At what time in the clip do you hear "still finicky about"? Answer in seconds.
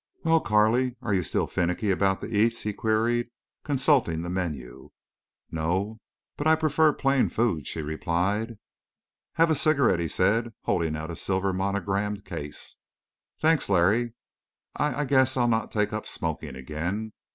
1.21-2.21